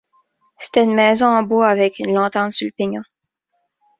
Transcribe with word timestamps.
C'était 0.57 0.83
une 0.85 0.95
maison 0.95 1.27
en 1.27 1.43
bois 1.43 1.67
avec 1.67 1.99
une 1.99 2.15
lanterne 2.15 2.51
sur 2.51 2.65
le 2.65 2.71
pignon. 2.71 3.03